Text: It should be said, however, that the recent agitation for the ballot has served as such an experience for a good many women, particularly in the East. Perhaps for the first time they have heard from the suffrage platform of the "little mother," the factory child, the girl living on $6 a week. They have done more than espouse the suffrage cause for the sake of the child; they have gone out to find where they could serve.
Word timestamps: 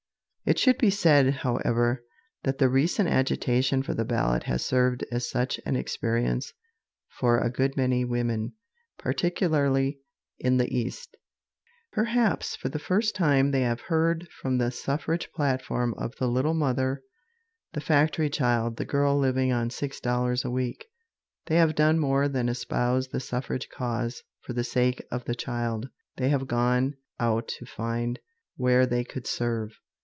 It 0.43 0.57
should 0.59 0.79
be 0.79 0.89
said, 0.89 1.33
however, 1.33 2.03
that 2.43 2.57
the 2.57 2.67
recent 2.67 3.07
agitation 3.07 3.83
for 3.83 3.93
the 3.93 4.03
ballot 4.03 4.43
has 4.45 4.65
served 4.65 5.05
as 5.09 5.29
such 5.29 5.61
an 5.65 5.77
experience 5.77 6.51
for 7.07 7.37
a 7.37 7.49
good 7.49 7.77
many 7.77 8.03
women, 8.03 8.53
particularly 8.97 9.99
in 10.39 10.57
the 10.57 10.67
East. 10.75 11.15
Perhaps 11.93 12.55
for 12.57 12.67
the 12.67 12.79
first 12.79 13.15
time 13.15 13.51
they 13.51 13.61
have 13.61 13.81
heard 13.81 14.27
from 14.41 14.57
the 14.57 14.71
suffrage 14.71 15.31
platform 15.31 15.93
of 15.97 16.15
the 16.17 16.27
"little 16.27 16.55
mother," 16.55 17.01
the 17.71 17.79
factory 17.79 18.29
child, 18.29 18.75
the 18.75 18.83
girl 18.83 19.17
living 19.17 19.53
on 19.53 19.69
$6 19.69 20.43
a 20.43 20.49
week. 20.51 20.85
They 21.45 21.55
have 21.57 21.75
done 21.75 21.97
more 21.99 22.27
than 22.27 22.49
espouse 22.49 23.07
the 23.09 23.21
suffrage 23.21 23.69
cause 23.69 24.23
for 24.41 24.51
the 24.51 24.65
sake 24.65 25.05
of 25.11 25.23
the 25.25 25.35
child; 25.35 25.87
they 26.17 26.27
have 26.27 26.47
gone 26.47 26.95
out 27.19 27.47
to 27.59 27.65
find 27.65 28.19
where 28.57 28.85
they 28.87 29.05
could 29.05 29.27
serve. 29.27 29.77